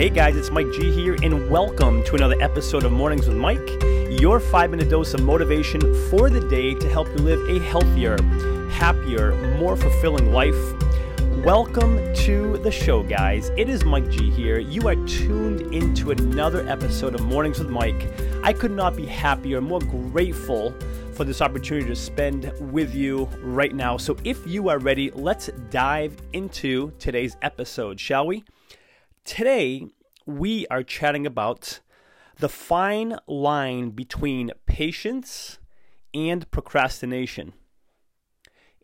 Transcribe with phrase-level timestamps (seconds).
[0.00, 3.68] Hey guys, it's Mike G here, and welcome to another episode of Mornings with Mike,
[4.18, 5.78] your five minute dose of motivation
[6.08, 8.16] for the day to help you live a healthier,
[8.70, 10.56] happier, more fulfilling life.
[11.44, 13.50] Welcome to the show, guys.
[13.58, 14.58] It is Mike G here.
[14.58, 18.10] You are tuned into another episode of Mornings with Mike.
[18.42, 20.74] I could not be happier, more grateful
[21.12, 23.98] for this opportunity to spend with you right now.
[23.98, 28.44] So, if you are ready, let's dive into today's episode, shall we?
[29.24, 29.86] Today,
[30.26, 31.80] we are chatting about
[32.38, 35.58] the fine line between patience
[36.14, 37.52] and procrastination.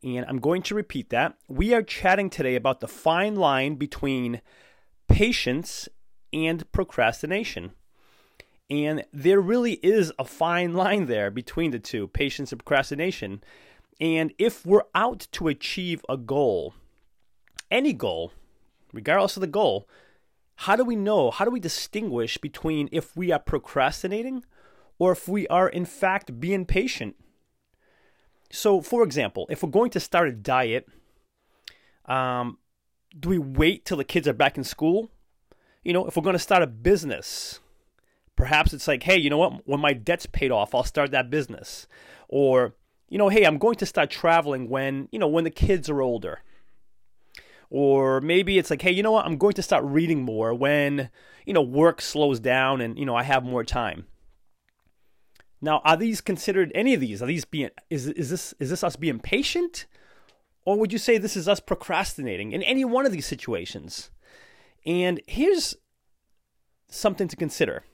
[0.04, 1.36] And I'm going to repeat that.
[1.48, 4.42] We are chatting today about the fine line between
[5.08, 5.88] patience
[6.32, 7.72] and procrastination.
[8.68, 13.42] And there really is a fine line there between the two, patience and procrastination.
[14.00, 16.74] And if we're out to achieve a goal,
[17.70, 18.32] any goal,
[18.92, 19.88] regardless of the goal,
[20.56, 21.30] how do we know?
[21.30, 24.44] How do we distinguish between if we are procrastinating
[24.98, 27.16] or if we are in fact being patient?
[28.50, 30.88] So, for example, if we're going to start a diet,
[32.06, 32.58] um,
[33.18, 35.10] do we wait till the kids are back in school?
[35.82, 37.60] You know, if we're going to start a business,
[38.34, 39.66] perhaps it's like, hey, you know what?
[39.68, 41.86] When my debt's paid off, I'll start that business.
[42.28, 42.74] Or,
[43.08, 46.00] you know, hey, I'm going to start traveling when, you know, when the kids are
[46.00, 46.40] older.
[47.70, 49.26] Or maybe it's like, hey, you know what?
[49.26, 51.10] I'm going to start reading more when,
[51.44, 54.06] you know, work slows down and, you know, I have more time.
[55.60, 57.22] Now, are these considered any of these?
[57.22, 59.86] Are these being is is this is this us being patient?
[60.64, 64.10] Or would you say this is us procrastinating in any one of these situations?
[64.84, 65.76] And here's
[66.88, 67.84] something to consider.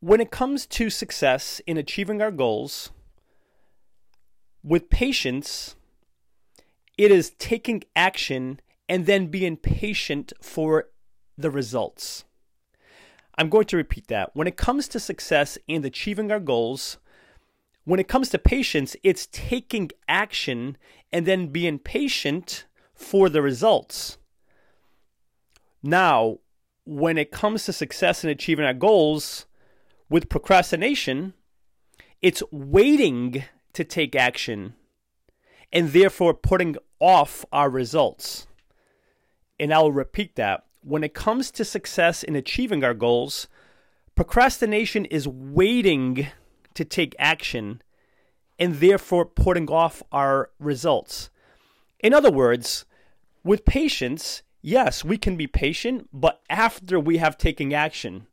[0.00, 2.90] When it comes to success in achieving our goals,
[4.62, 5.74] with patience,
[6.98, 10.88] it is taking action and then being patient for
[11.38, 12.24] the results.
[13.36, 14.34] I'm going to repeat that.
[14.34, 16.98] When it comes to success and achieving our goals,
[17.84, 20.76] when it comes to patience, it's taking action
[21.12, 24.18] and then being patient for the results.
[25.82, 26.38] Now,
[26.84, 29.46] when it comes to success and achieving our goals,
[30.10, 31.34] with procrastination,
[32.22, 33.44] it's waiting
[33.74, 34.74] to take action
[35.72, 38.46] and therefore putting off our results.
[39.58, 40.64] And I'll repeat that.
[40.82, 43.48] When it comes to success in achieving our goals,
[44.14, 46.28] procrastination is waiting
[46.74, 47.82] to take action
[48.58, 51.30] and therefore putting off our results.
[52.00, 52.84] In other words,
[53.44, 58.26] with patience, yes, we can be patient, but after we have taken action.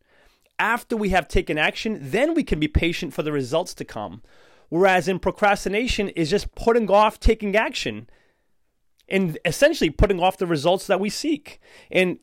[0.58, 4.22] After we have taken action, then we can be patient for the results to come.
[4.70, 8.09] Whereas in procrastination is just putting off taking action
[9.08, 11.60] and essentially putting off the results that we seek.
[11.92, 12.20] And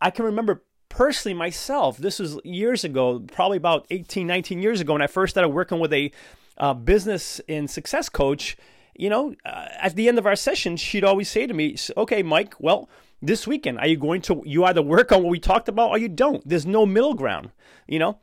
[0.00, 4.92] I can remember personally myself, this was years ago, probably about 18, 19 years ago,
[4.92, 6.12] when I first started working with a
[6.56, 8.56] uh, business and success coach.
[8.96, 12.22] You know, uh, at the end of our session, she'd always say to me, Okay,
[12.22, 12.88] Mike, well,
[13.20, 15.98] this weekend, are you going to, you either work on what we talked about or
[15.98, 16.48] you don't?
[16.48, 17.50] There's no middle ground,
[17.88, 18.18] you know?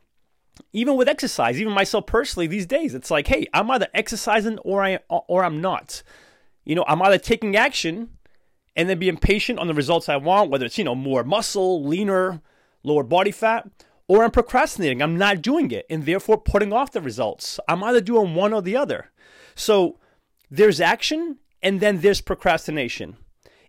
[0.72, 4.82] even with exercise, even myself personally these days, it's like, hey, I'm either exercising or
[4.82, 6.02] I or I'm not.
[6.64, 8.10] You know, I'm either taking action
[8.76, 11.84] and then being patient on the results I want, whether it's, you know, more muscle,
[11.84, 12.40] leaner,
[12.82, 13.68] lower body fat,
[14.08, 15.02] or I'm procrastinating.
[15.02, 17.60] I'm not doing it and therefore putting off the results.
[17.68, 19.10] I'm either doing one or the other.
[19.54, 19.98] So
[20.50, 23.16] there's action and then there's procrastination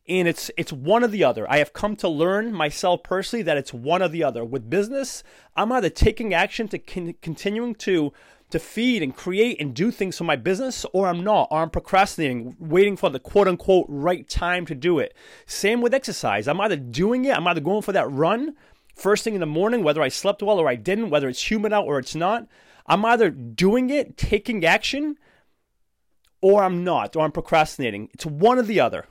[0.08, 1.50] and it's it's one or the other.
[1.50, 4.44] I have come to learn myself personally that it's one or the other.
[4.44, 5.24] With business,
[5.56, 8.12] I'm either taking action to con- continuing to
[8.54, 11.70] to feed and create and do things for my business, or I'm not, or I'm
[11.70, 15.16] procrastinating, waiting for the quote unquote right time to do it.
[15.46, 16.48] Same with exercise.
[16.48, 18.56] I'm either doing it, I'm either going for that run
[18.96, 21.74] first thing in the morning, whether I slept well or I didn't, whether it's humid
[21.74, 22.48] out or it's not.
[22.86, 25.18] I'm either doing it, taking action,
[26.42, 28.10] or I'm not, or I'm procrastinating.
[28.14, 29.08] It's one or the other.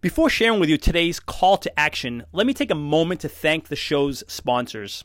[0.00, 3.68] Before sharing with you today's call to action, let me take a moment to thank
[3.68, 5.04] the show's sponsors.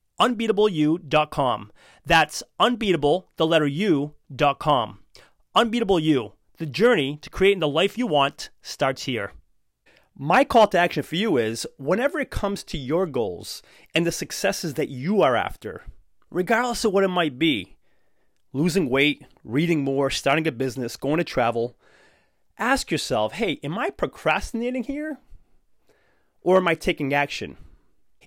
[0.19, 1.71] unbeatableu.com.
[2.05, 4.99] That's unbeatable, the letter U.com.
[5.53, 9.33] Unbeatable You, the journey to creating the life you want starts here.
[10.17, 13.61] My call to action for you is whenever it comes to your goals
[13.95, 15.83] and the successes that you are after,
[16.29, 17.77] regardless of what it might be
[18.53, 21.77] losing weight, reading more, starting a business, going to travel
[22.61, 25.17] ask yourself hey, am I procrastinating here?
[26.43, 27.57] Or am I taking action?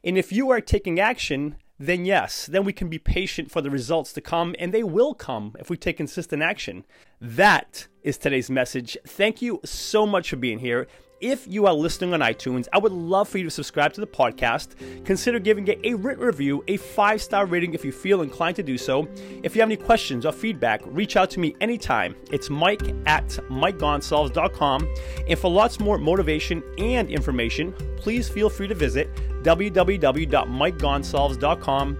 [0.02, 3.70] And if you are taking action, then yes, then we can be patient for the
[3.70, 6.84] results to come, and they will come if we take consistent action.
[7.20, 8.96] That is today's message.
[9.06, 10.86] Thank you so much for being here.
[11.20, 14.06] If you are listening on iTunes, I would love for you to subscribe to the
[14.06, 14.74] podcast.
[15.06, 18.62] Consider giving it a written review, a five star rating if you feel inclined to
[18.62, 19.08] do so.
[19.42, 22.14] If you have any questions or feedback, reach out to me anytime.
[22.30, 24.94] It's mike at mikegonsalves.com.
[25.28, 29.08] And for lots more motivation and information, please feel free to visit
[29.44, 31.98] www.mikegonsalves.com.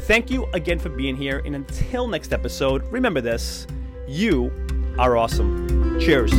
[0.00, 1.42] Thank you again for being here.
[1.44, 3.66] And until next episode, remember this
[4.08, 4.52] you
[4.98, 6.00] are awesome.
[6.00, 6.32] Cheers.